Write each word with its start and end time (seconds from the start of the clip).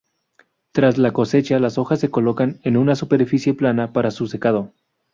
Tras 0.71 0.97
la 0.97 1.13
cosecha, 1.13 1.59
las 1.59 1.77
hojas 1.77 1.99
se 1.99 2.09
colocan 2.09 2.59
en 2.63 2.75
una 2.75 2.95
superficie 2.95 3.53
plana 3.53 3.93
para 3.93 4.09
su 4.09 4.25
secado. 4.25 4.73